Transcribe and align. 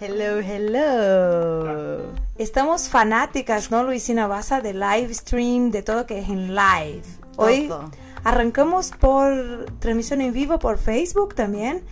Hello, 0.00 0.38
hello. 0.38 2.12
Estamos 2.38 2.88
fanáticas, 2.88 3.72
¿no, 3.72 3.82
Luisina 3.82 4.28
Baza? 4.28 4.60
De 4.60 4.72
live 4.72 5.12
stream, 5.12 5.72
de 5.72 5.82
todo 5.82 6.06
que 6.06 6.20
es 6.20 6.28
en 6.28 6.54
live. 6.54 7.02
Hoy 7.36 7.66
Todo. 7.66 7.90
arrancamos 8.22 8.92
por 8.92 9.66
transmisión 9.80 10.20
en 10.20 10.32
vivo 10.32 10.60
por 10.60 10.78
Facebook 10.78 11.34
también. 11.34 11.82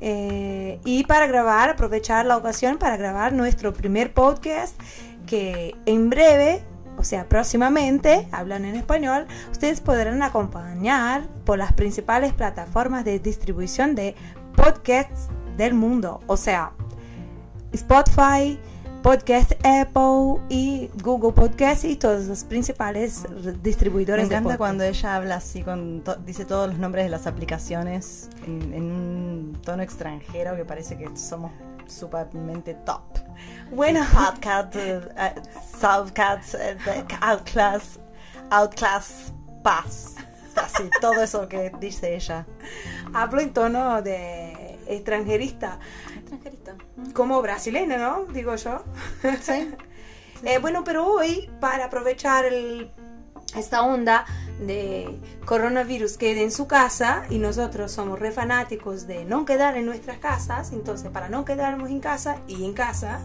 Eh, 0.00 0.80
y 0.86 1.04
para 1.04 1.26
grabar, 1.26 1.68
aprovechar 1.68 2.24
la 2.24 2.38
ocasión 2.38 2.78
para 2.78 2.96
grabar 2.96 3.34
nuestro 3.34 3.74
primer 3.74 4.14
podcast 4.14 4.80
que 5.26 5.76
en 5.84 6.08
breve, 6.08 6.64
o 6.96 7.04
sea, 7.04 7.28
próximamente, 7.28 8.26
hablan 8.32 8.64
en 8.64 8.76
español, 8.76 9.26
ustedes 9.52 9.82
podrán 9.82 10.22
acompañar 10.22 11.28
por 11.44 11.58
las 11.58 11.74
principales 11.74 12.32
plataformas 12.32 13.04
de 13.04 13.18
distribución 13.18 13.94
de 13.94 14.14
podcasts 14.56 15.28
del 15.58 15.74
mundo. 15.74 16.20
O 16.26 16.38
sea, 16.38 16.72
Spotify, 17.72 18.58
Podcast 19.02 19.52
Apple 19.64 20.42
y 20.50 20.90
Google 21.02 21.32
Podcast 21.32 21.84
y 21.84 21.96
todos 21.96 22.24
los 22.26 22.44
principales 22.44 23.24
Me 23.30 23.52
distribuidores 23.52 24.28
de 24.28 24.34
encanta 24.34 24.58
cuando 24.58 24.84
ella 24.84 25.16
habla 25.16 25.36
así, 25.36 25.62
con 25.62 26.02
to- 26.04 26.16
dice 26.16 26.44
todos 26.44 26.68
los 26.68 26.78
nombres 26.78 27.04
de 27.06 27.10
las 27.10 27.26
aplicaciones 27.26 28.28
en, 28.46 28.74
en 28.74 28.82
un 28.92 29.58
tono 29.64 29.82
extranjero 29.82 30.54
que 30.56 30.64
parece 30.66 30.98
que 30.98 31.08
somos 31.16 31.50
supermente 31.86 32.74
top. 32.74 33.00
Bueno, 33.72 34.00
Podcast, 35.80 36.54
eh, 36.54 36.76
de- 36.84 37.04
Outclass, 37.22 37.98
Outclass 38.50 39.32
Pass. 39.62 40.16
Así, 40.56 40.82
todo 41.00 41.22
eso 41.22 41.48
que 41.48 41.72
dice 41.80 42.14
ella. 42.16 42.44
hablo 43.14 43.40
en 43.40 43.52
tono 43.54 44.02
de 44.02 44.78
extranjerista, 44.88 45.78
Extranjerito. 46.18 46.72
Como 47.14 47.40
brasileña, 47.42 47.96
¿no? 47.98 48.24
Digo 48.32 48.54
yo. 48.56 48.82
Sí. 49.42 49.70
Eh, 50.42 50.56
bueno, 50.58 50.84
pero 50.84 51.06
hoy, 51.06 51.50
para 51.60 51.84
aprovechar 51.84 52.46
el- 52.46 52.90
esta 53.54 53.82
onda 53.82 54.24
de 54.58 55.20
coronavirus, 55.44 56.16
quede 56.16 56.42
en 56.42 56.50
su 56.50 56.66
casa 56.66 57.24
y 57.28 57.36
nosotros 57.38 57.92
somos 57.92 58.18
re 58.18 58.30
fanáticos 58.32 59.06
de 59.06 59.26
no 59.26 59.44
quedar 59.44 59.76
en 59.76 59.84
nuestras 59.84 60.16
casas, 60.16 60.72
entonces 60.72 61.10
para 61.10 61.28
no 61.28 61.44
quedarnos 61.44 61.90
en 61.90 62.00
casa 62.00 62.38
y 62.48 62.64
en 62.64 62.72
casa, 62.72 63.20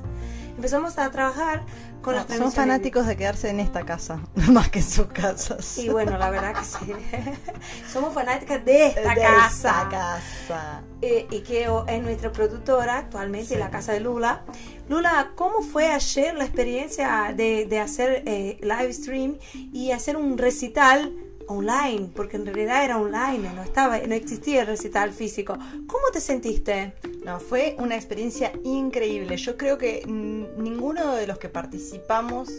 empezamos 0.55 0.97
a 0.97 1.09
trabajar 1.11 1.63
con 2.01 2.15
las 2.15 2.27
Son 2.27 2.51
fanáticos 2.51 3.07
de 3.07 3.17
quedarse 3.17 3.49
en 3.49 3.59
esta 3.59 3.83
casa, 3.83 4.19
más 4.51 4.69
que 4.69 4.79
en 4.79 4.85
sus 4.85 5.07
casas. 5.07 5.77
Y 5.79 5.89
bueno, 5.89 6.17
la 6.17 6.29
verdad 6.29 6.53
que 6.53 6.63
sí. 6.63 6.93
Somos 7.91 8.13
fanáticas 8.13 8.63
de 8.63 8.87
esta 8.87 9.01
De 9.15 9.21
casa. 9.21 9.47
esta 9.47 9.89
casa. 9.89 10.81
Eh, 11.01 11.27
y 11.31 11.39
que 11.41 11.67
o- 11.67 11.85
es 11.87 12.01
nuestra 12.01 12.31
productora 12.31 12.97
actualmente 12.99 13.55
Sí. 13.55 13.59
la 13.59 13.69
casa 13.71 13.93
de 13.93 13.99
Lula. 14.01 14.43
Lula, 14.87 15.31
¿cómo 15.35 15.61
fue 15.61 15.87
ayer 15.87 16.35
la 16.35 16.45
experiencia 16.45 17.33
de, 17.35 17.65
de 17.65 17.79
hacer 17.79 18.21
eh, 18.27 18.57
live 18.61 18.93
stream 18.93 19.37
y 19.73 19.91
hacer 19.91 20.15
un 20.15 20.37
recital 20.37 21.11
online? 21.47 22.09
Porque 22.15 22.37
en 22.37 22.45
realidad 22.45 22.83
era 22.83 22.97
online, 22.97 23.53
no 23.53 23.63
estaba, 23.63 23.97
no 23.99 24.13
existía 24.15 24.61
el 24.61 24.67
recital 24.67 25.11
físico. 25.11 25.57
¿Cómo 25.87 26.09
te 26.11 26.19
sentiste? 26.19 26.93
No, 27.23 27.39
fue 27.39 27.75
una 27.79 27.95
experiencia 27.95 28.51
increíble. 28.63 29.37
Yo 29.37 29.57
creo 29.57 29.77
que 29.77 30.03
ninguno 30.05 31.15
de 31.15 31.27
los 31.27 31.39
que 31.39 31.49
participamos, 31.49 32.49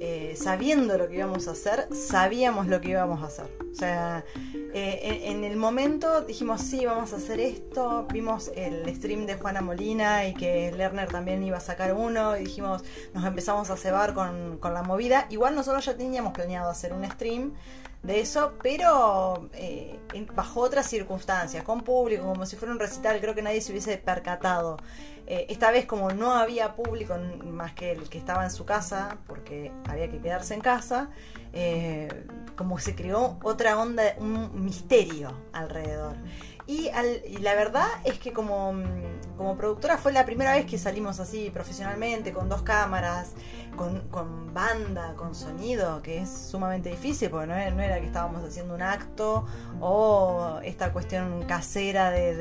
eh, 0.00 0.34
sabiendo 0.36 0.96
lo 0.98 1.08
que 1.08 1.16
íbamos 1.16 1.48
a 1.48 1.52
hacer, 1.52 1.88
sabíamos 1.94 2.68
lo 2.68 2.80
que 2.80 2.90
íbamos 2.90 3.22
a 3.22 3.26
hacer. 3.26 3.46
O 3.72 3.74
sea, 3.74 4.24
eh, 4.72 5.22
en, 5.24 5.36
en 5.38 5.44
el 5.44 5.56
momento 5.56 6.22
dijimos, 6.22 6.60
sí, 6.62 6.86
vamos 6.86 7.12
a 7.12 7.16
hacer 7.16 7.40
esto. 7.40 8.06
Vimos 8.12 8.50
el 8.54 8.94
stream 8.94 9.26
de 9.26 9.34
Juana 9.34 9.60
Molina 9.60 10.26
y 10.26 10.34
que 10.34 10.72
Lerner 10.72 11.08
también 11.08 11.42
iba 11.42 11.58
a 11.58 11.60
sacar 11.60 11.94
uno. 11.94 12.36
Y 12.36 12.44
dijimos, 12.44 12.84
nos 13.12 13.24
empezamos 13.24 13.70
a 13.70 13.76
cebar 13.76 14.14
con, 14.14 14.58
con 14.58 14.72
la 14.72 14.82
movida. 14.82 15.26
Igual 15.30 15.54
nosotros 15.54 15.84
ya 15.84 15.96
teníamos 15.96 16.32
planeado 16.32 16.70
hacer 16.70 16.92
un 16.92 17.04
stream 17.10 17.54
de 18.06 18.20
eso, 18.20 18.54
pero 18.62 19.48
eh, 19.52 19.98
bajo 20.34 20.60
otras 20.60 20.86
circunstancias, 20.88 21.64
con 21.64 21.82
público, 21.82 22.24
como 22.24 22.46
si 22.46 22.56
fuera 22.56 22.72
un 22.72 22.78
recital, 22.78 23.20
creo 23.20 23.34
que 23.34 23.42
nadie 23.42 23.60
se 23.60 23.72
hubiese 23.72 23.98
percatado. 23.98 24.76
Eh, 25.26 25.46
esta 25.48 25.72
vez 25.72 25.86
como 25.86 26.10
no 26.10 26.32
había 26.32 26.76
público 26.76 27.16
más 27.44 27.72
que 27.72 27.92
el 27.92 28.08
que 28.08 28.18
estaba 28.18 28.44
en 28.44 28.50
su 28.52 28.64
casa, 28.64 29.18
porque 29.26 29.72
había 29.88 30.08
que 30.08 30.20
quedarse 30.20 30.54
en 30.54 30.60
casa, 30.60 31.10
eh, 31.52 32.26
como 32.54 32.78
se 32.78 32.94
creó 32.94 33.38
otra 33.42 33.76
onda, 33.78 34.14
un 34.18 34.64
misterio 34.64 35.32
alrededor. 35.52 36.14
Y, 36.68 36.88
al- 36.88 37.22
y 37.24 37.36
la 37.38 37.54
verdad 37.54 37.86
es 38.04 38.18
que 38.18 38.32
como, 38.32 38.72
mm, 38.72 39.36
como 39.36 39.56
productora 39.56 39.98
fue 39.98 40.12
la 40.12 40.24
primera 40.24 40.52
vez 40.52 40.66
que 40.66 40.78
salimos 40.78 41.20
así 41.20 41.50
profesionalmente, 41.50 42.32
con 42.32 42.48
dos 42.48 42.62
cámaras, 42.62 43.34
con, 43.76 44.02
banda, 44.54 45.14
con 45.16 45.34
sonido, 45.34 46.00
que 46.02 46.18
es 46.22 46.30
sumamente 46.30 46.88
difícil, 46.88 47.30
porque 47.30 47.46
no 47.46 47.54
era, 47.54 47.70
no 47.70 47.82
era 47.82 48.00
que 48.00 48.06
estábamos 48.06 48.42
haciendo 48.42 48.74
un 48.74 48.82
acto 48.82 49.44
o 49.80 50.58
esta 50.64 50.92
cuestión 50.92 51.44
casera 51.44 52.10
de- 52.10 52.34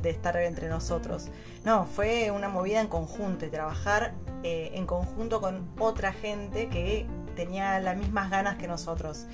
de 0.00 0.10
estar 0.10 0.36
entre 0.36 0.68
nosotros. 0.68 1.28
No, 1.64 1.84
fue 1.86 2.30
una 2.30 2.48
movida 2.48 2.80
en 2.80 2.88
conjunto 2.88 3.44
y 3.44 3.50
trabajar 3.50 4.14
eh, 4.44 4.70
en 4.74 4.86
conjunto 4.86 5.40
con 5.40 5.68
otra 5.78 6.12
gente 6.12 6.68
que 6.68 7.06
tenía 7.32 7.80
las 7.80 7.96
mismas 7.96 8.30
ganas 8.30 8.56
que 8.56 8.66
nosotros. 8.66 9.26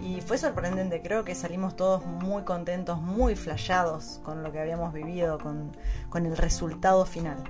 Y 0.00 0.20
fue 0.20 0.38
sorprendente, 0.38 1.02
creo 1.02 1.24
que 1.24 1.34
salimos 1.34 1.76
todos 1.76 2.04
muy 2.04 2.42
contentos, 2.42 3.00
muy 3.00 3.34
flashados 3.34 4.20
con 4.22 4.42
lo 4.42 4.52
que 4.52 4.60
habíamos 4.60 4.92
vivido, 4.92 5.38
con, 5.38 5.76
con 6.08 6.26
el 6.26 6.36
resultado 6.36 7.04
final. 7.06 7.42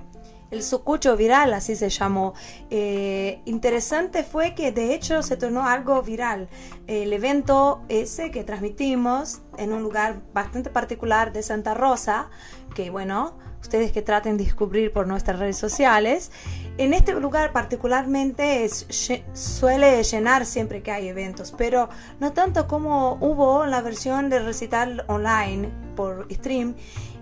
El 0.49 0.63
sucucho 0.63 1.17
viral, 1.17 1.53
así 1.53 1.75
se 1.75 1.89
llamó. 1.89 2.33
Eh, 2.69 3.41
interesante 3.45 4.23
fue 4.23 4.55
que 4.55 4.71
de 4.71 4.93
hecho 4.93 5.21
se 5.21 5.37
tornó 5.37 5.67
algo 5.67 6.01
viral. 6.01 6.47
El 6.87 7.11
evento 7.11 7.81
ese 7.89 8.31
que 8.31 8.43
transmitimos 8.43 9.41
en 9.57 9.73
un 9.73 9.83
lugar 9.83 10.21
bastante 10.33 10.69
particular 10.69 11.33
de 11.33 11.43
Santa 11.43 11.73
Rosa, 11.73 12.29
que 12.75 12.89
bueno, 12.89 13.37
ustedes 13.61 13.91
que 13.91 14.01
traten 14.01 14.37
de 14.37 14.45
descubrir 14.45 14.93
por 14.93 15.07
nuestras 15.07 15.39
redes 15.39 15.57
sociales, 15.57 16.31
en 16.77 16.93
este 16.93 17.13
lugar 17.13 17.51
particularmente 17.51 18.69
suele 19.33 20.03
llenar 20.03 20.45
siempre 20.45 20.83
que 20.83 20.91
hay 20.91 21.07
eventos, 21.07 21.53
pero 21.57 21.89
no 22.19 22.33
tanto 22.33 22.67
como 22.67 23.17
hubo 23.19 23.65
la 23.65 23.81
versión 23.81 24.29
de 24.29 24.39
recital 24.39 25.03
online 25.07 25.69
por 25.95 26.27
stream. 26.31 26.75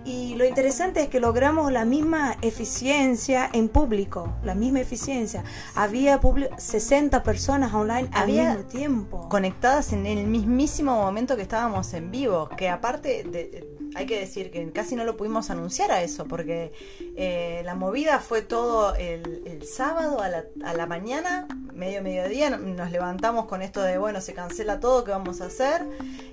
Y 0.06 0.36
lo 0.36 0.44
interesante 0.44 1.02
es 1.02 1.08
que 1.08 1.18
logramos 1.18 1.72
la 1.72 1.84
misma 1.84 2.36
eficiencia 2.40 3.50
en 3.52 3.68
público, 3.68 4.32
la 4.44 4.54
misma 4.54 4.78
eficiencia. 4.80 5.42
Había 5.74 6.20
publi- 6.20 6.48
60 6.58 7.24
personas 7.24 7.74
online 7.74 8.08
Había 8.12 8.52
al 8.52 8.58
mismo 8.58 8.70
tiempo. 8.70 9.28
conectadas 9.28 9.92
en 9.92 10.06
el 10.06 10.26
mismísimo 10.28 10.94
momento 10.94 11.34
que 11.34 11.42
estábamos 11.42 11.92
en 11.92 12.12
vivo, 12.12 12.48
que 12.56 12.68
aparte 12.68 13.24
de- 13.24 13.75
hay 13.96 14.06
que 14.06 14.20
decir 14.20 14.50
que 14.50 14.70
casi 14.72 14.94
no 14.94 15.04
lo 15.04 15.16
pudimos 15.16 15.48
anunciar 15.50 15.90
a 15.90 16.02
eso, 16.02 16.26
porque 16.26 16.72
eh, 17.16 17.62
la 17.64 17.74
movida 17.74 18.20
fue 18.20 18.42
todo 18.42 18.94
el, 18.94 19.62
sábado 19.66 20.20
a 20.20 20.28
la, 20.28 20.44
a 20.64 20.74
la 20.74 20.86
mañana, 20.86 21.48
medio 21.72 22.02
mediodía, 22.02 22.50
no- 22.50 22.58
nos 22.58 22.90
levantamos 22.92 23.46
con 23.46 23.62
esto 23.62 23.80
de, 23.82 23.96
bueno, 23.98 24.20
se 24.20 24.34
cancela 24.34 24.80
todo, 24.80 25.02
¿qué 25.02 25.10
vamos 25.12 25.40
a 25.40 25.46
hacer? 25.46 25.82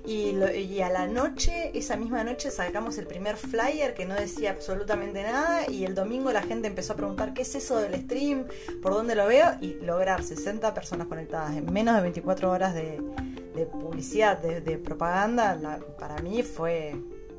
Y, 0.04 0.32
lo- 0.32 0.54
y 0.54 0.80
a 0.82 0.90
la 0.90 1.06
noche, 1.06 1.70
esa 1.76 1.96
misma 1.96 2.22
noche, 2.22 2.50
sacamos 2.50 2.98
el 2.98 3.06
primer 3.06 3.36
flyer 3.36 3.94
que 3.94 4.04
no 4.04 4.14
decía 4.14 4.50
absolutamente 4.50 5.22
nada 5.22 5.68
y 5.70 5.84
el 5.84 5.94
domingo 5.94 6.30
la 6.32 6.42
gente 6.42 6.68
empezó 6.68 6.92
a 6.92 6.96
preguntar, 6.96 7.32
¿qué 7.34 7.42
es 7.42 7.54
eso 7.54 7.78
del 7.78 7.94
stream? 8.02 8.44
¿Por 8.82 8.92
dónde 8.92 9.14
lo 9.14 9.26
veo? 9.26 9.54
Y 9.62 9.74
lograr 9.82 10.22
60 10.22 10.74
personas 10.74 11.06
conectadas 11.06 11.56
en 11.56 11.72
menos 11.72 11.94
de 11.96 12.02
24 12.02 12.50
horas 12.50 12.74
de, 12.74 13.00
de 13.54 13.66
publicidad, 13.66 14.38
de, 14.38 14.60
de 14.60 14.76
propaganda, 14.78 15.54
la- 15.56 15.78
para 15.98 16.18
mí 16.18 16.42
fue 16.42 16.94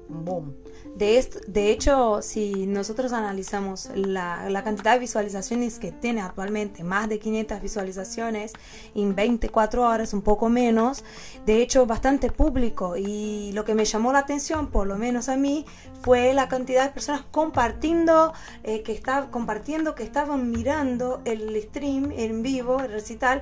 boom. 0.08 0.54
De, 0.96 1.18
esto- 1.18 1.40
de 1.48 1.72
hecho, 1.72 2.22
si 2.22 2.68
nosotros 2.68 3.12
analizamos 3.12 3.90
la, 3.96 4.50
la 4.50 4.64
cantidad 4.64 4.94
de 4.94 5.00
visualizaciones 5.00 5.78
que 5.80 5.92
tiene 5.92 6.22
actualmente, 6.22 6.84
más 6.84 7.10
de 7.10 7.20
500 7.20 7.62
visualizaciones 7.62 8.54
en 8.94 9.14
24 9.16 9.84
horas, 9.84 10.14
un 10.14 10.22
poco 10.22 10.48
menos, 10.50 11.04
de 11.46 11.62
hecho 11.62 11.86
bastante 11.86 12.32
público 12.32 12.96
y 12.98 13.52
lo 13.54 13.66
que 13.66 13.76
me 13.76 13.84
llamó 13.86 14.14
la 14.14 14.20
atención, 14.20 14.68
por 14.68 14.88
lo 14.88 14.98
menos 14.98 15.28
a 15.28 15.36
mí, 15.38 15.66
fue 16.02 16.34
la 16.34 16.48
cantidad 16.48 16.84
de 16.86 16.92
personas 16.92 17.24
compartiendo, 17.32 18.34
eh, 18.64 18.82
que 18.84 18.92
estaban 18.94 19.30
compartiendo, 19.32 19.96
que 19.96 20.04
estaban 20.04 20.50
mirando 20.52 21.22
el 21.26 21.62
stream 21.64 22.12
en 22.16 22.42
vivo, 22.42 22.80
el 22.80 22.92
recital 22.92 23.42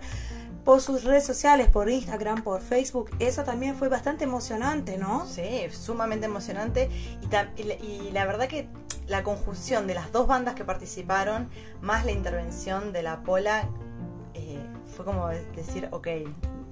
por 0.63 0.80
sus 0.81 1.04
redes 1.04 1.25
sociales, 1.25 1.68
por 1.68 1.89
Instagram, 1.89 2.44
por 2.44 2.62
Facebook. 2.62 3.10
Eso 3.19 3.44
también 3.44 3.75
fue 3.75 3.89
bastante 3.89 4.24
emocionante, 4.24 4.98
¿no? 4.98 5.25
Sí, 5.25 5.44
sumamente 5.71 6.25
emocionante. 6.25 6.89
Y, 7.57 7.62
y 7.86 8.12
la- 8.12 8.25
verdad 8.25 8.48
que 8.48 8.68
la 9.07 9.24
conjunción 9.24 9.88
de 9.88 9.94
las 9.95 10.12
dos 10.13 10.27
bandas 10.27 10.56
que 10.56 10.63
participaron, 10.63 11.50
más 11.81 12.06
la 12.06 12.12
intervención 12.12 12.94
de 12.94 13.04
la 13.04 13.21
Pola, 13.24 13.68
eh, 14.33 14.60
fue 14.95 15.04
como 15.04 15.27
de- 15.27 15.45
decir, 15.51 15.89
ok, 15.92 16.07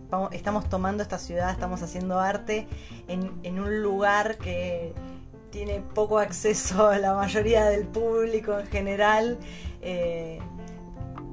vamos- 0.10 0.30
estamos 0.34 0.70
tomando 0.70 1.04
esta 1.04 1.18
ciudad, 1.18 1.52
estamos 1.52 1.82
haciendo 1.82 2.20
arte 2.20 2.68
en, 3.10 3.32
en 3.44 3.60
un 3.60 3.82
lugar 3.82 4.38
que 4.38 4.94
tiene 5.50 5.82
poco 5.82 6.20
acceso 6.20 6.88
a 6.88 6.98
la 6.98 7.14
mayoría 7.14 7.66
del 7.66 7.86
público 7.86 8.58
en 8.58 8.68
general 8.68 9.38
eh, 9.82 10.40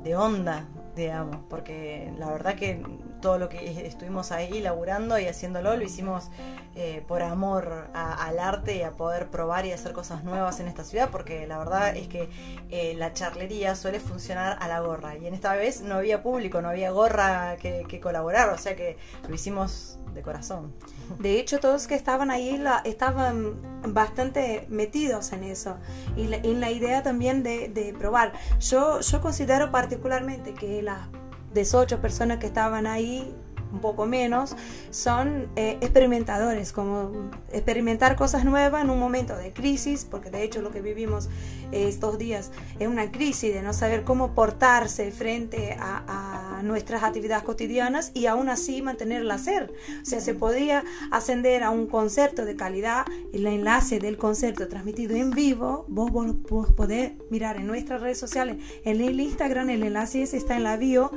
de 0.02 0.16
onda, 0.16 0.64
digamos, 0.98 1.38
porque 1.48 2.12
la 2.18 2.30
verdad 2.30 2.56
que 2.56 2.82
todo 3.20 3.38
lo 3.38 3.48
que 3.48 3.86
estuvimos 3.86 4.32
ahí 4.32 4.60
laburando 4.60 5.18
y 5.18 5.26
haciéndolo 5.26 5.76
lo 5.76 5.82
hicimos 5.82 6.30
eh, 6.74 7.02
por 7.08 7.22
amor 7.22 7.88
al 7.92 8.38
arte 8.38 8.76
y 8.76 8.82
a 8.82 8.92
poder 8.92 9.30
probar 9.30 9.66
y 9.66 9.72
hacer 9.72 9.92
cosas 9.92 10.22
nuevas 10.22 10.60
en 10.60 10.68
esta 10.68 10.84
ciudad, 10.84 11.10
porque 11.10 11.46
la 11.46 11.58
verdad 11.58 11.96
es 11.96 12.06
que 12.08 12.28
eh, 12.70 12.94
la 12.96 13.12
charlería 13.12 13.74
suele 13.74 13.98
funcionar 14.00 14.56
a 14.60 14.68
la 14.68 14.80
gorra 14.80 15.16
y 15.16 15.26
en 15.26 15.34
esta 15.34 15.54
vez 15.54 15.80
no 15.80 15.96
había 15.96 16.22
público, 16.22 16.62
no 16.62 16.68
había 16.68 16.90
gorra 16.90 17.56
que, 17.56 18.00
colaborar, 18.00 18.50
o 18.50 18.58
sea 18.58 18.76
que 18.76 18.96
lo 19.28 19.34
hicimos 19.34 19.98
de 20.14 20.22
corazón. 20.22 20.72
De 21.18 21.40
hecho, 21.40 21.58
todos 21.58 21.86
que 21.86 21.94
estaban 21.94 22.30
ahí 22.30 22.62
estaban 22.84 23.60
bastante 23.92 24.66
metidos 24.68 25.32
en 25.32 25.44
eso 25.44 25.78
y 26.16 26.32
en 26.32 26.60
la 26.60 26.70
idea 26.70 27.02
también 27.02 27.42
de, 27.42 27.68
de 27.68 27.92
probar. 27.92 28.32
Yo, 28.60 29.00
yo 29.00 29.20
considero 29.20 29.70
particularmente 29.72 30.54
que 30.54 30.80
las 30.82 31.08
de 31.52 31.66
ocho 31.74 32.00
personas 32.00 32.38
que 32.38 32.46
estaban 32.46 32.86
ahí 32.86 33.34
un 33.72 33.80
poco 33.80 34.06
menos, 34.06 34.56
son 34.90 35.48
eh, 35.56 35.78
experimentadores, 35.80 36.72
como 36.72 37.30
experimentar 37.52 38.16
cosas 38.16 38.44
nuevas 38.44 38.82
en 38.82 38.90
un 38.90 38.98
momento 38.98 39.36
de 39.36 39.52
crisis, 39.52 40.06
porque 40.10 40.30
de 40.30 40.42
hecho 40.42 40.62
lo 40.62 40.70
que 40.70 40.80
vivimos 40.80 41.28
estos 41.72 42.18
días 42.18 42.50
es 42.78 42.88
una 42.88 43.10
crisis 43.10 43.52
de 43.52 43.62
no 43.62 43.72
saber 43.72 44.04
cómo 44.04 44.34
portarse 44.34 45.10
frente 45.12 45.76
a, 45.78 46.47
nuestras 46.62 47.02
actividades 47.02 47.44
cotidianas 47.44 48.10
y 48.14 48.26
aún 48.26 48.48
así 48.48 48.82
mantener 48.82 49.22
el 49.22 49.30
hacer. 49.30 49.72
O 50.02 50.04
sea, 50.04 50.20
se 50.20 50.34
podía 50.34 50.84
ascender 51.10 51.62
a 51.62 51.70
un 51.70 51.86
concierto 51.86 52.44
de 52.44 52.56
calidad, 52.56 53.04
el 53.32 53.46
enlace 53.46 53.98
del 53.98 54.16
concierto 54.16 54.68
transmitido 54.68 55.16
en 55.16 55.30
vivo, 55.30 55.84
vos, 55.88 56.10
vos, 56.12 56.72
podés 56.72 57.12
mirar 57.30 57.56
en 57.56 57.66
nuestras 57.66 58.00
redes 58.00 58.18
sociales, 58.18 58.56
en 58.84 59.00
el 59.00 59.20
Instagram, 59.20 59.70
el 59.70 59.82
enlace 59.82 60.22
está 60.22 60.56
en 60.56 60.64
la 60.64 60.76
bio, 60.76 61.12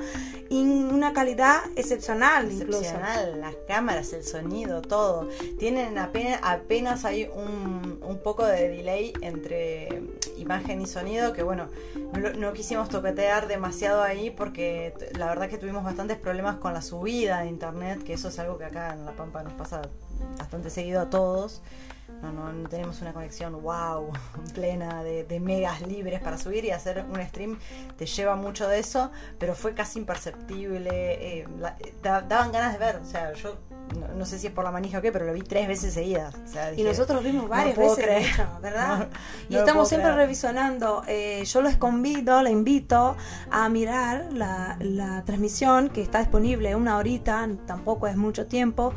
en 0.50 0.94
una 0.94 1.14
calidad 1.14 1.62
excepcional 1.76 2.52
excepcional, 2.52 3.40
las 3.40 3.56
cámaras, 3.68 4.14
el 4.14 4.24
sonido, 4.24 4.82
todo. 4.82 5.30
Tienen 5.60 5.98
apenas, 5.98 6.40
apenas 6.44 7.06
hay 7.06 7.30
un, 7.34 8.00
un 8.02 8.20
poco 8.24 8.46
de 8.46 8.70
delay 8.70 9.14
entre 9.22 10.02
imagen 10.38 10.82
y 10.82 10.88
sonido 10.88 11.34
que 11.34 11.44
bueno, 11.44 11.68
no, 12.38 12.54
quisimos 12.54 12.90
toquetear 12.90 13.48
demasiado 13.48 14.02
ahí 14.02 14.32
porque 14.32 14.94
la 15.18 15.31
verdad 15.32 15.50
que 15.50 15.58
tuvimos 15.58 15.84
bastantes 15.84 16.18
problemas 16.18 16.58
con 16.58 16.74
la 16.74 16.82
subida 16.82 17.42
de 17.42 17.48
internet, 17.48 18.04
que 18.04 18.14
eso 18.14 18.28
es 18.28 18.40
algo 18.40 18.58
que 18.58 18.66
acá 18.66 18.94
en 18.94 19.06
La 19.06 19.14
Pampa 19.14 19.44
nos 19.44 19.54
pasa 19.54 19.82
bastante 20.38 20.70
seguido 20.70 21.02
a 21.02 21.10
todos. 21.10 21.62
No, 22.22 22.32
no, 22.32 22.70
tenemos 22.70 23.02
una 23.02 23.14
conexión 23.14 23.60
wow, 23.64 24.12
plena 24.54 25.04
de, 25.04 25.40
megas 25.40 25.82
libres 25.82 26.20
para 26.22 26.38
subir 26.38 26.66
y 26.66 26.72
hacer 26.72 27.04
un 27.10 27.22
stream 27.26 27.58
te 27.98 28.06
lleva 28.06 28.36
mucho 28.36 28.68
de 28.68 28.80
eso, 28.80 29.12
pero 29.40 29.56
fue 29.56 29.74
casi 29.74 30.00
imperceptible. 30.00 31.40
Eh, 31.42 31.48
daban 32.04 32.52
ganas 32.52 32.74
de 32.74 32.80
ver, 32.80 32.98
o 32.98 33.06
sea, 33.06 33.34
yo 33.34 33.58
no, 34.16 34.26
sé 34.26 34.40
si 34.40 34.48
es 34.48 34.54
por 34.54 34.64
la 34.64 34.72
manija 34.72 35.00
o 35.00 35.02
qué, 35.02 35.12
pero 35.12 35.26
lo 35.26 35.34
vi 35.34 35.42
tres 35.42 35.68
veces 35.68 35.94
seguidas. 35.94 36.36
y 36.76 36.84
nosotros 36.84 37.18
lo 37.24 37.30
vimos 37.30 37.50
varias 37.50 37.78
veces, 37.78 38.38
¿verdad? 38.62 39.10
y 39.50 39.56
estamos 39.56 39.90
siempre 39.90 40.12
revisionando. 40.14 41.04
Eh, 41.08 41.44
yo 41.46 41.62
les 41.62 41.78
convido, 41.78 42.42
les 42.42 42.54
invito 42.54 43.16
a 43.50 43.70
mirar 43.70 44.28
la, 44.34 44.78
la 44.80 45.24
transmisión 45.26 45.90
que 45.90 46.02
está 46.02 46.20
disponible 46.20 46.76
una 46.76 46.98
horita, 46.98 47.48
tampoco 47.66 48.08
es 48.08 48.16
mucho 48.16 48.48
tiempo, 48.48 48.94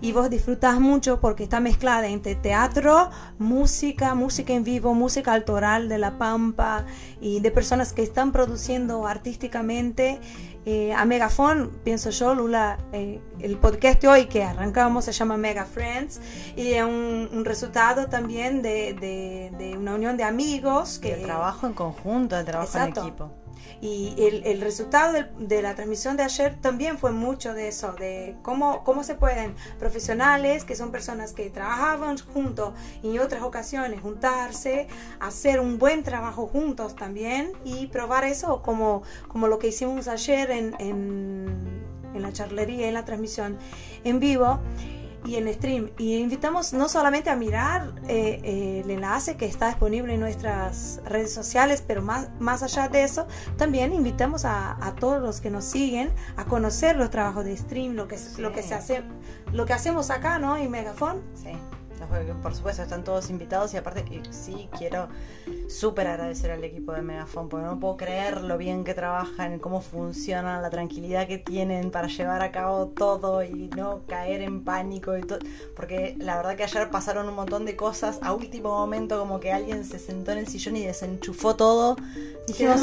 y 0.00 0.12
vos 0.12 0.30
disfrutás 0.30 0.80
mucho 0.80 1.20
porque 1.20 1.44
está 1.44 1.60
mezclada 1.60 2.06
entre 2.08 2.34
teatro, 2.34 3.10
música, 3.38 4.14
música 4.14 4.52
en 4.52 4.64
vivo, 4.64 4.94
música 4.94 5.34
autoral 5.34 5.88
de 5.88 5.98
La 5.98 6.18
Pampa 6.18 6.84
y 7.20 7.40
de 7.40 7.50
personas 7.50 7.92
que 7.92 8.02
están 8.02 8.32
produciendo 8.32 9.06
artísticamente 9.06 10.20
eh, 10.70 10.92
a 10.92 11.06
Megafon, 11.06 11.70
pienso 11.82 12.10
yo, 12.10 12.34
Lula, 12.34 12.76
eh, 12.92 13.22
el 13.40 13.56
podcast 13.56 14.02
de 14.02 14.08
hoy 14.08 14.26
que 14.26 14.44
arrancamos 14.44 15.06
se 15.06 15.12
llama 15.12 15.38
Mega 15.38 15.64
Friends 15.64 16.20
y 16.56 16.72
es 16.72 16.84
un, 16.84 17.42
resultado 17.46 18.08
también 18.08 18.60
de, 18.60 18.92
de, 19.58 19.78
una 19.78 19.94
unión 19.94 20.18
de 20.18 20.24
amigos. 20.24 20.98
Que, 20.98 21.14
el 21.14 21.22
trabajo 21.22 21.66
en 21.66 21.72
conjunto, 21.72 22.36
el 22.36 22.44
trabajo 22.44 22.76
en 22.76 22.88
equipo. 22.88 23.30
Y 23.80 24.14
el, 24.18 24.44
el 24.44 24.60
resultado 24.60 25.12
de, 25.12 25.62
la 25.62 25.74
transmisión 25.74 26.16
de 26.16 26.22
ayer 26.22 26.56
también 26.60 26.98
fue 26.98 27.12
mucho 27.12 27.54
de 27.54 27.68
eso, 27.68 27.92
de 27.92 28.36
cómo, 28.42 28.84
cómo 28.84 29.04
se 29.04 29.14
pueden 29.14 29.54
profesionales, 29.78 30.64
que 30.64 30.76
son 30.76 30.90
personas 30.90 31.32
que 31.32 31.50
trabajaban 31.50 32.18
juntos 32.18 32.74
y 33.02 33.14
en 33.14 33.20
otras 33.20 33.42
ocasiones 33.42 34.00
juntarse, 34.00 34.88
hacer 35.20 35.60
un 35.60 35.78
buen 35.78 36.02
trabajo 36.02 36.46
juntos 36.46 36.96
también 36.96 37.52
y 37.64 37.86
probar 37.86 38.24
eso 38.24 38.62
como, 38.62 39.02
como 39.28 39.48
lo 39.48 39.58
que 39.58 39.68
hicimos 39.68 40.08
ayer 40.08 40.50
en, 40.50 40.74
en, 40.78 41.84
en 42.14 42.22
la 42.22 42.32
charlería, 42.32 42.88
en 42.88 42.94
la 42.94 43.04
transmisión 43.04 43.58
en 44.04 44.20
vivo 44.20 44.60
y 45.28 45.36
en 45.36 45.52
stream. 45.52 45.90
Y 45.98 46.16
invitamos 46.16 46.72
no 46.72 46.88
solamente 46.88 47.28
a 47.28 47.36
mirar 47.36 47.92
eh, 48.08 48.40
eh, 48.42 48.80
el 48.82 48.90
enlace 48.90 49.36
que 49.36 49.44
está 49.44 49.68
disponible 49.68 50.14
en 50.14 50.20
nuestras 50.20 51.00
redes 51.04 51.34
sociales, 51.34 51.84
pero 51.86 52.00
más, 52.00 52.30
más 52.40 52.62
allá 52.62 52.88
de 52.88 53.04
eso, 53.04 53.26
también 53.58 53.92
invitamos 53.92 54.46
a, 54.46 54.84
a 54.84 54.94
todos 54.94 55.20
los 55.20 55.42
que 55.42 55.50
nos 55.50 55.64
siguen 55.64 56.10
a 56.36 56.46
conocer 56.46 56.96
los 56.96 57.10
trabajos 57.10 57.44
de 57.44 57.56
stream, 57.56 57.94
lo 57.94 58.08
que, 58.08 58.16
lo 58.38 58.52
que 58.52 58.62
se 58.62 58.74
hace, 58.74 59.02
lo 59.52 59.66
que 59.66 59.74
hacemos 59.74 60.10
acá, 60.10 60.38
¿no? 60.38 60.56
En 60.56 60.70
Megafon. 60.70 61.22
Sí 61.34 61.50
por 62.42 62.54
supuesto 62.54 62.82
están 62.82 63.04
todos 63.04 63.30
invitados 63.30 63.74
y 63.74 63.76
aparte 63.76 64.04
sí 64.30 64.68
quiero 64.76 65.08
súper 65.68 66.06
agradecer 66.06 66.50
al 66.50 66.64
equipo 66.64 66.92
de 66.92 67.02
Megafon 67.02 67.48
porque 67.48 67.66
no 67.66 67.78
puedo 67.78 67.96
creer 67.96 68.42
lo 68.42 68.56
bien 68.56 68.84
que 68.84 68.94
trabajan, 68.94 69.58
cómo 69.58 69.80
funcionan, 69.80 70.62
la 70.62 70.70
tranquilidad 70.70 71.26
que 71.26 71.38
tienen 71.38 71.90
para 71.90 72.08
llevar 72.08 72.42
a 72.42 72.50
cabo 72.50 72.86
todo 72.88 73.42
y 73.42 73.68
no 73.76 74.00
caer 74.06 74.42
en 74.42 74.64
pánico 74.64 75.16
y 75.16 75.22
todo, 75.22 75.38
porque 75.76 76.16
la 76.18 76.36
verdad 76.36 76.56
que 76.56 76.64
ayer 76.64 76.90
pasaron 76.90 77.28
un 77.28 77.34
montón 77.34 77.64
de 77.64 77.76
cosas 77.76 78.18
a 78.22 78.32
último 78.32 78.70
momento 78.70 79.18
como 79.18 79.40
que 79.40 79.52
alguien 79.52 79.84
se 79.84 79.98
sentó 79.98 80.32
en 80.32 80.38
el 80.38 80.48
sillón 80.48 80.76
y 80.76 80.86
desenchufó 80.86 81.54
todo. 81.54 81.96
Dijimos, 82.46 82.80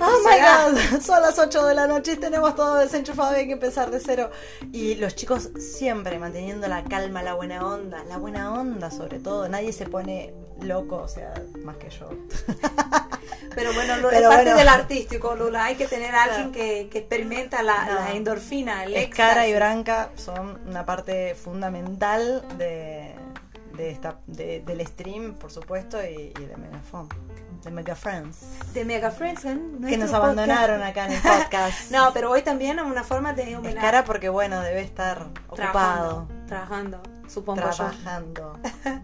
oh 0.00 0.18
my 0.24 0.38
god, 0.40 1.00
son 1.02 1.20
las 1.20 1.38
8 1.38 1.66
de 1.66 1.74
la 1.74 1.86
noche 1.86 2.12
y 2.12 2.16
tenemos 2.16 2.56
todo 2.56 2.76
desenchufado 2.76 3.36
y 3.36 3.40
hay 3.40 3.46
que 3.46 3.52
empezar 3.52 3.90
de 3.90 4.00
cero. 4.00 4.30
Y 4.72 4.94
los 4.94 5.14
chicos 5.14 5.50
siempre 5.58 6.18
manteniendo 6.18 6.66
la 6.68 6.82
calma, 6.84 7.22
la 7.22 7.34
buena 7.34 7.66
onda, 7.66 8.02
la 8.04 8.16
buena 8.16 8.52
onda 8.54 8.62
onda 8.62 8.90
sobre 8.90 9.18
todo, 9.18 9.48
nadie 9.48 9.72
se 9.72 9.86
pone 9.86 10.32
loco, 10.62 10.96
o 10.96 11.08
sea, 11.08 11.34
más 11.64 11.76
que 11.76 11.90
yo. 11.90 12.08
Pero 13.54 13.72
bueno, 13.74 13.96
lo, 13.98 14.10
es 14.10 14.22
parte 14.22 14.54
del 14.54 14.68
artístico, 14.68 15.34
Lula, 15.34 15.64
hay 15.66 15.76
que 15.76 15.86
tener 15.86 16.14
a 16.14 16.24
alguien 16.24 16.52
que, 16.52 16.88
que, 16.90 17.00
experimenta 17.00 17.62
la, 17.62 18.12
endorfina, 18.12 18.84
el 18.84 18.94
Escara 18.94 19.46
y 19.46 19.54
Branca 19.54 20.10
son 20.16 20.60
una 20.66 20.86
parte 20.86 21.34
fundamental 21.34 22.44
de, 22.56 23.14
de 23.76 23.90
esta, 23.90 24.18
del 24.26 24.86
stream, 24.86 25.34
por 25.34 25.50
supuesto, 25.50 26.02
y, 26.02 26.32
de 26.32 26.56
Megafon. 26.56 27.08
De 27.62 27.70
Mega 27.70 27.94
Friends. 27.94 28.38
De 28.72 28.84
Mega 28.84 29.10
Friends, 29.10 29.44
¿eh? 29.44 29.56
Que 29.88 29.96
nos 29.96 30.12
abandonaron 30.12 30.82
acá 30.82 31.06
en 31.06 31.12
el 31.12 31.20
podcast. 31.20 31.90
no, 31.92 32.10
pero 32.12 32.30
hoy 32.30 32.42
también 32.42 32.80
es 32.80 32.84
una 32.84 33.04
forma 33.04 33.34
de 33.34 33.52
Escara 33.52 34.04
porque, 34.04 34.28
bueno, 34.28 34.60
debe 34.62 34.80
estar 34.80 35.28
ocupado. 35.48 36.26
Trabajando 36.48 37.00
supongo 37.32 37.60
Trabajando. 37.60 38.58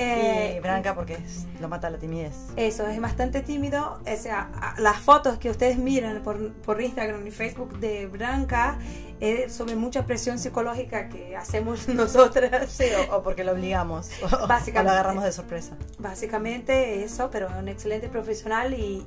Eh, 0.00 0.54
y 0.56 0.60
Branca 0.60 0.94
porque 0.94 1.18
lo 1.60 1.68
mata 1.68 1.90
la 1.90 1.98
timidez. 1.98 2.34
Eso, 2.56 2.86
es 2.86 3.00
bastante 3.00 3.40
tímido. 3.40 3.98
O 4.00 4.16
sea, 4.16 4.74
las 4.78 4.98
fotos 4.98 5.38
que 5.38 5.50
ustedes 5.50 5.78
miran 5.78 6.22
por, 6.22 6.52
por 6.54 6.80
Instagram 6.80 7.26
y 7.26 7.30
Facebook 7.30 7.78
de 7.78 8.06
Branca 8.06 8.78
es 9.20 9.52
sobre 9.52 9.76
mucha 9.76 10.06
presión 10.06 10.38
psicológica 10.38 11.08
que 11.08 11.36
hacemos 11.36 11.88
nosotras. 11.94 12.70
Sí, 12.70 12.86
o, 13.10 13.22
porque 13.22 13.44
lo 13.44 13.52
obligamos. 13.52 14.10
Básicamente. 14.48 14.80
O 14.80 14.82
lo 14.84 14.90
agarramos 14.90 15.24
de 15.24 15.32
sorpresa. 15.32 15.76
Básicamente 15.98 17.04
eso, 17.04 17.30
pero 17.30 17.48
es 17.48 17.54
un 17.54 17.68
excelente 17.68 18.08
profesional 18.08 18.74
y, 18.74 19.04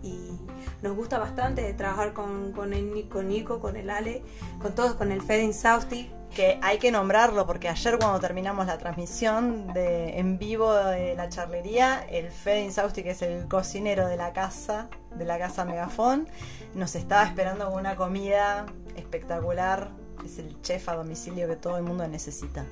nos 0.83 0.95
gusta 0.95 1.17
bastante 1.17 1.73
trabajar 1.73 2.13
con, 2.13 2.51
con, 2.51 2.73
el, 2.73 2.93
Nico, 2.93 3.59
con 3.59 3.75
el 3.75 3.89
Ale, 3.89 4.21
con 4.61 4.75
todos, 4.75 4.93
con 4.93 5.11
el 5.11 5.21
Fedin 5.21 5.53
Sausti 5.53 6.11
que 6.33 6.59
hay 6.61 6.79
que 6.79 6.91
nombrarlo 6.91 7.45
porque 7.45 7.69
ayer 7.69 7.97
cuando 7.99 8.19
terminamos 8.19 8.65
la 8.65 8.77
transmisión 8.77 9.71
en 9.75 10.37
vivo 10.39 10.73
de 10.73 11.15
la 11.15 11.29
charlería, 11.29 12.05
el 12.09 12.31
Fede 12.31 12.63
Insausti, 12.63 13.03
que 13.03 13.11
es 13.11 13.21
el 13.21 13.47
cocinero 13.47 14.07
de 14.07 14.17
la 14.17 14.33
casa, 14.33 14.89
de 15.15 15.25
la 15.25 15.37
casa 15.37 15.63
Megafon, 15.63 16.27
nos 16.73 16.95
estaba 16.95 17.23
esperando 17.23 17.69
con 17.69 17.79
una 17.79 17.95
comida 17.95 18.65
espectacular. 18.95 19.91
Es 20.25 20.39
el 20.39 20.59
chef 20.61 20.89
a 20.89 20.95
domicilio 20.95 21.47
que 21.47 21.55
todo 21.55 21.77
el 21.77 21.83
mundo 21.83 22.07
necesita. 22.07 22.65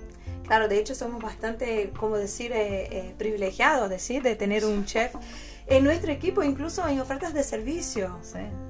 Claro, 0.45 0.67
de 0.67 0.79
hecho 0.79 0.95
somos 0.95 1.21
bastante, 1.21 1.91
como 1.97 2.17
decir, 2.17 2.51
eh, 2.53 2.87
eh, 2.91 3.15
privilegiados, 3.17 3.89
decir, 3.89 4.23
de 4.23 4.35
tener 4.35 4.65
un 4.65 4.85
chef 4.85 5.13
en 5.71 5.85
nuestro 5.85 6.11
equipo, 6.11 6.43
incluso 6.43 6.85
en 6.85 6.99
ofertas 6.99 7.33
de 7.33 7.43
servicio. 7.43 8.19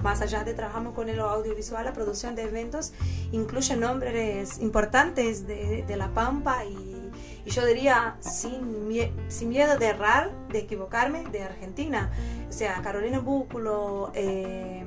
Más 0.04 0.22
allá 0.22 0.44
de 0.44 0.54
trabajamos 0.54 0.94
con 0.94 1.10
el 1.10 1.20
audiovisual, 1.20 1.84
la 1.84 1.94
producción 1.94 2.36
de 2.36 2.44
eventos 2.44 2.94
incluye 3.32 3.76
nombres 3.76 4.60
importantes 4.60 5.48
de, 5.48 5.84
de 5.88 5.96
La 5.96 6.10
Pampa 6.14 6.64
y, 6.64 7.12
y 7.44 7.50
yo 7.50 7.66
diría, 7.66 8.18
sin, 8.20 8.88
sin 9.30 9.50
miedo 9.50 9.78
de 9.80 9.88
errar, 9.88 10.32
de 10.50 10.60
equivocarme, 10.60 11.24
de 11.32 11.42
Argentina. 11.42 12.12
O 12.48 12.52
sea, 12.52 12.80
Carolina 12.84 13.18
Búculo, 13.18 14.12
eh, 14.14 14.86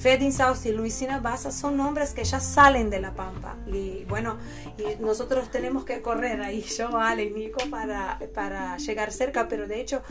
Fedin 0.00 0.32
Saus 0.32 0.64
y 0.64 0.72
Luisina 0.72 1.20
Baza 1.20 1.52
son 1.52 1.76
nombres 1.76 2.14
que 2.14 2.24
ya 2.24 2.40
salen 2.40 2.88
de 2.88 3.00
La 3.00 3.12
Pampa. 3.12 3.56
Y 3.66 4.04
bueno, 4.08 4.38
y 4.78 5.00
nosotros 5.02 5.50
tenemos 5.50 5.84
que 5.84 6.00
correr 6.00 6.40
ahí, 6.40 6.62
yo, 6.78 6.96
Ale 6.98 7.24
y 7.24 7.30
Nico, 7.30 7.60
para, 7.70 8.18
para 8.34 8.78
llegar 8.78 9.12
cerca, 9.12 9.46
pero 9.46 9.66
de 9.68 9.80
hecho 9.80 10.02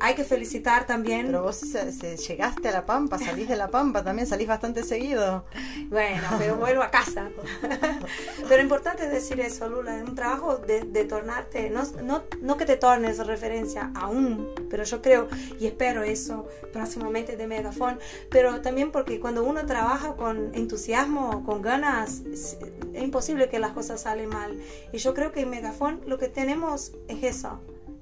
hay 0.00 0.14
que 0.14 0.24
felicitar 0.24 0.86
también. 0.86 1.26
Pero 1.26 1.42
vos 1.44 1.56
se- 1.56 1.92
se- 1.92 2.16
llegaste 2.18 2.68
a 2.68 2.72
La 2.72 2.84
Pampa, 2.84 3.18
salís 3.18 3.48
de 3.48 3.56
La 3.56 3.68
Pampa 3.68 4.04
también, 4.04 4.26
salís 4.28 4.46
bastante 4.48 4.82
seguido. 4.82 5.44
Bueno, 5.88 6.22
pero 6.38 6.56
vuelvo 6.56 6.82
a 6.82 6.90
casa. 6.90 7.28
pero 8.48 8.62
importante 8.62 9.08
decir 9.08 9.40
eso, 9.40 9.68
Lula, 9.68 9.98
en 9.98 10.08
un 10.10 10.14
trabajo 10.14 10.58
de, 10.58 10.82
de 10.82 11.04
tornarte, 11.04 11.70
no, 11.70 11.82
no, 12.02 12.22
no 12.42 12.56
que 12.56 12.64
te 12.66 12.76
tornes 12.76 13.18
referencia 13.26 13.90
aún, 13.94 14.48
pero 14.70 14.84
yo 14.84 15.00
creo 15.00 15.28
y 15.58 15.66
espero 15.66 16.02
eso 16.02 16.46
próximamente 16.72 17.36
de 17.36 17.46
Megafon, 17.46 17.98
pero 18.30 18.60
también 18.60 18.90
porque 18.92 19.18
cuando 19.20 19.37
uno 19.42 19.66
trabaja 19.66 20.14
con 20.16 20.54
entusiasmo, 20.54 21.44
con 21.44 21.62
ganas, 21.62 22.22
es 22.26 22.58
imposible 22.94 23.48
que 23.48 23.58
las 23.58 23.72
cosas 23.72 24.02
salen 24.02 24.28
mal. 24.28 24.58
Y 24.92 24.98
yo 24.98 25.14
creo 25.14 25.32
que 25.32 25.40
en 25.40 25.50
Megafon 25.50 26.00
lo 26.06 26.18
que 26.18 26.28
tenemos 26.28 26.92
es 27.08 27.22
eso, 27.24 27.60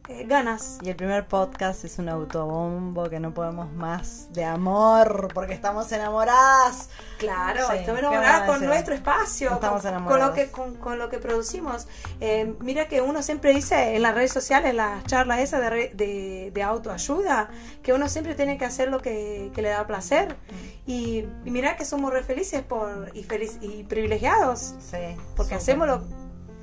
eh, 0.08 0.24
ganas. 0.26 0.78
Y 0.82 0.90
el 0.90 0.96
primer 0.96 1.26
podcast 1.26 1.84
es 1.84 1.98
un 1.98 2.08
autobombo 2.08 3.08
que 3.08 3.18
no 3.20 3.34
podemos 3.34 3.72
más 3.72 4.32
de 4.32 4.44
amor, 4.44 5.28
porque 5.34 5.54
estamos 5.54 5.90
enamoradas. 5.92 6.90
Claro, 7.18 7.66
Sí, 7.70 7.78
estamos 7.78 8.00
¿qué 8.00 8.06
enamoradas 8.06 8.48
con 8.48 8.64
nuestro 8.64 8.94
espacio, 8.94 9.52
Estamos 9.54 9.82
con, 9.82 9.90
con 9.90 9.98
enamoradas. 9.98 10.28
lo 10.28 10.34
que, 10.34 10.50
con, 10.50 10.74
con 10.76 10.98
lo 10.98 11.08
que 11.08 11.18
producimos. 11.18 11.88
Eh, 12.20 12.54
mira 12.60 12.86
que 12.88 13.00
uno 13.00 13.22
siempre 13.22 13.52
dice 13.54 13.96
en 13.96 14.02
las 14.02 14.14
redes 14.14 14.32
sociales, 14.32 14.70
en 14.70 14.76
las 14.76 15.04
charlas 15.04 15.40
esas 15.40 15.60
de, 15.60 15.70
re- 15.70 15.92
de, 15.94 16.50
de 16.54 16.62
autoayuda, 16.62 17.48
que 17.82 17.92
uno 17.92 18.08
siempre 18.08 18.34
tiene 18.34 18.58
que 18.58 18.64
hacer 18.64 18.88
lo 18.90 19.00
que, 19.00 19.50
que 19.54 19.62
le 19.62 19.70
da 19.70 19.86
placer. 19.86 20.34
Mm. 20.50 20.90
Y, 20.90 21.28
y 21.44 21.50
mira 21.50 21.76
que 21.76 21.84
somos 21.84 22.12
re 22.12 22.22
felices 22.22 22.62
por, 22.62 23.10
y, 23.14 23.24
feliz, 23.24 23.58
y 23.60 23.82
privilegiados, 23.84 24.74
Sí. 24.78 24.98
porque 25.36 25.54
hacemos 25.56 25.86
lo, 25.88 26.02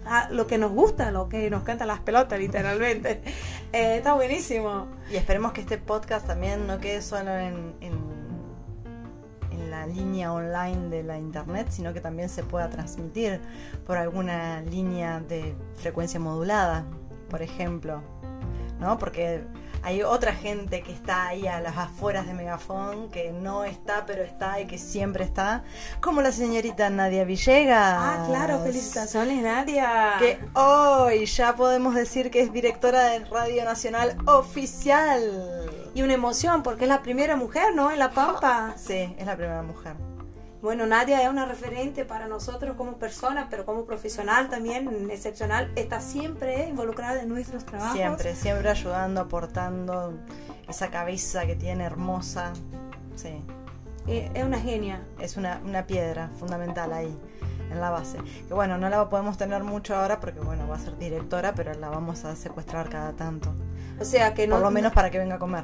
a- 0.05 0.29
lo 0.29 0.47
que 0.47 0.57
nos 0.57 0.71
gusta, 0.71 1.11
lo 1.11 1.29
que 1.29 1.49
nos 1.49 1.63
canta 1.63 1.85
las 1.85 1.99
pelotas, 1.99 2.39
literalmente. 2.39 3.21
Eh, 3.73 3.97
está 3.97 4.13
buenísimo. 4.13 4.85
Y 5.11 5.15
esperemos 5.15 5.51
que 5.51 5.61
este 5.61 5.79
podcast 5.79 6.27
también 6.27 6.67
no 6.67 6.79
quede 6.79 7.01
solo 7.01 7.31
en, 7.35 7.73
en 7.81 7.93
la 9.71 9.87
línea 9.87 10.31
online 10.31 10.89
de 10.89 11.01
la 11.01 11.17
internet, 11.17 11.67
sino 11.71 11.91
que 11.91 11.99
también 11.99 12.29
se 12.29 12.43
pueda 12.43 12.69
transmitir 12.69 13.41
por 13.87 13.97
alguna 13.97 14.61
línea 14.61 15.19
de 15.21 15.55
frecuencia 15.75 16.19
modulada, 16.19 16.85
por 17.31 17.41
ejemplo. 17.41 18.03
¿No? 18.79 18.99
Porque 18.99 19.41
hay 19.83 20.01
otra 20.01 20.33
gente 20.33 20.81
que 20.81 20.93
está 20.93 21.27
ahí 21.27 21.45
a 21.45 21.59
las 21.59 21.77
afueras 21.77 22.25
de 22.25 22.33
Megafón, 22.33 23.09
que 23.11 23.31
no 23.31 23.65
está, 23.65 24.05
pero 24.05 24.23
está 24.23 24.61
y 24.61 24.65
que 24.65 24.77
siempre 24.77 25.25
está, 25.25 25.63
como 25.99 26.21
la 26.21 26.31
señorita 26.31 26.89
Nadia 26.89 27.25
Villegas. 27.25 27.95
Ah, 27.99 28.25
claro, 28.27 28.59
felicitaciones, 28.63 29.43
Nadia. 29.43 30.13
Que 30.19 30.39
hoy 30.53 31.25
ya 31.25 31.55
podemos 31.55 31.95
decir 31.95 32.31
que 32.31 32.41
es 32.41 32.53
directora 32.53 33.03
de 33.03 33.25
Radio 33.25 33.65
Nacional 33.65 34.15
Oficial. 34.25 35.69
Y 35.93 36.01
una 36.01 36.13
emoción, 36.13 36.63
porque 36.63 36.85
es 36.85 36.89
la 36.89 37.01
primera 37.01 37.35
mujer, 37.35 37.75
¿no? 37.75 37.91
En 37.91 37.99
La 37.99 38.11
Pampa. 38.11 38.73
Sí, 38.77 39.13
es 39.17 39.25
la 39.25 39.35
primera 39.35 39.61
mujer. 39.61 40.12
Bueno, 40.63 40.85
Nadia 40.85 41.21
es 41.21 41.29
una 41.29 41.45
referente 41.45 42.05
para 42.05 42.29
nosotros 42.29 42.77
como 42.77 42.93
persona, 42.93 43.47
pero 43.49 43.65
como 43.65 43.83
profesional 43.83 44.49
también 44.49 45.09
excepcional. 45.11 45.69
Está 45.75 45.99
siempre 45.99 46.69
involucrada 46.69 47.21
en 47.21 47.27
nuestros 47.27 47.65
trabajos. 47.65 47.97
Siempre, 47.97 48.33
siempre 48.33 48.69
ayudando, 48.69 49.19
aportando 49.19 50.13
esa 50.69 50.89
cabeza 50.89 51.45
que 51.45 51.57
tiene 51.57 51.83
hermosa. 51.83 52.53
Sí, 53.15 53.41
Eh, 54.07 54.31
Es 54.33 54.43
una 54.45 54.57
genia. 54.57 55.01
es 55.19 55.35
una, 55.35 55.59
una 55.65 55.85
piedra 55.85 56.29
fundamental 56.39 56.93
ahí, 56.93 57.13
en 57.69 57.81
la 57.81 57.89
base. 57.89 58.19
Que 58.47 58.53
bueno, 58.53 58.77
no 58.77 58.87
la 58.87 59.09
podemos 59.09 59.37
tener 59.37 59.65
mucho 59.65 59.97
ahora 59.97 60.21
porque 60.21 60.39
bueno, 60.39 60.65
va 60.69 60.77
a 60.77 60.79
ser 60.79 60.97
directora, 60.97 61.53
pero 61.55 61.73
la 61.73 61.89
vamos 61.89 62.23
a 62.23 62.37
secuestrar 62.37 62.87
cada 62.87 63.11
tanto. 63.11 63.53
O 64.03 64.05
sea 64.05 64.33
que 64.33 64.47
no. 64.47 64.55
Por 64.55 64.65
lo 64.65 64.71
menos 64.71 64.91
para 64.91 65.09
que 65.09 65.17
venga 65.17 65.35
a 65.35 65.39
comer. 65.39 65.63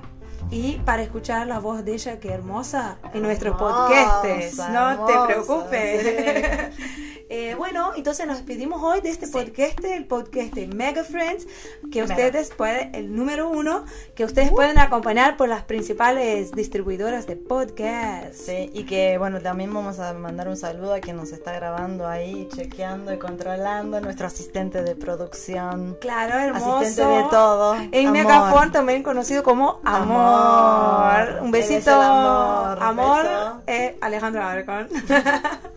Y 0.50 0.77
para 0.86 1.03
escuchar 1.03 1.46
la 1.46 1.60
voz 1.60 1.84
de 1.84 1.93
ella, 1.93 2.22
que 2.22 2.31
hermosa, 2.31 2.98
en 3.13 3.22
nuestros 3.22 3.53
Hermosa, 3.53 3.88
podcasts. 3.89 4.58
No 4.72 5.05
te 5.05 5.12
hermosa, 5.12 5.27
preocupes. 5.27 6.75
Eh, 7.31 7.53
bueno, 7.55 7.91
entonces 7.95 8.25
nos 8.25 8.38
despedimos 8.38 8.81
hoy 8.81 9.01
de 9.01 9.09
este 9.09 9.27
podcast, 9.27 9.83
el 9.86 10.05
podcast 10.05 10.51
de 10.53 10.65
Mega 10.65 11.03
Friends, 11.03 11.45
que 11.91 12.01
Mega. 12.01 12.15
ustedes 12.15 12.50
pueden, 12.50 12.95
el 12.95 13.15
número 13.15 13.50
uno, 13.50 13.86
que 14.15 14.25
ustedes 14.25 14.50
pueden 14.50 14.79
acompañar 14.79 15.38
por 15.38 15.48
las 15.48 15.63
principales 15.63 16.51
distribuidoras 16.53 17.27
de 17.27 17.36
podcast. 17.36 18.33
Sí, 18.33 18.71
y 18.74 18.83
que 18.86 19.19
bueno, 19.19 19.41
también 19.41 19.71
vamos 19.71 20.00
a 20.00 20.12
mandar 20.13 20.48
un 20.48 20.57
saludo 20.57 20.95
a 20.95 21.01
quien 21.01 21.17
nos 21.17 21.31
está 21.31 21.53
grabando 21.53 22.07
ahí, 22.07 22.50
chequeando 22.51 23.13
y 23.13 23.19
controlando, 23.19 24.01
nuestro 24.01 24.25
asistente 24.25 24.81
de 24.81 24.95
producción. 24.95 25.98
Claro, 26.01 26.33
hermoso. 26.39 26.77
Asistente 26.77 27.12
de 27.12 27.24
todo. 27.29 27.75
En. 27.91 28.12
Megafon 28.12 28.71
también 28.71 29.03
conocido 29.03 29.43
como 29.43 29.81
Amor. 29.83 31.21
Amor. 31.21 31.43
Un 31.43 31.51
besito. 31.51 31.91
amor. 31.91 32.81
Amor, 32.81 33.25
eh, 33.67 33.98
Alejandro 34.01 34.41
Alarcón. 34.41 34.88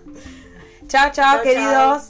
chao, 0.92 1.10
chao, 1.10 1.40
queridos. 1.40 2.08